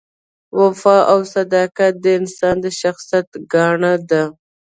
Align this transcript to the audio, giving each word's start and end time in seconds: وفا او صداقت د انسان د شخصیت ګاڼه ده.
وفا 0.59 0.97
او 1.11 1.19
صداقت 1.33 1.93
د 2.03 2.05
انسان 2.19 2.55
د 2.63 2.67
شخصیت 2.81 3.27
ګاڼه 3.53 3.93
ده. 4.09 4.23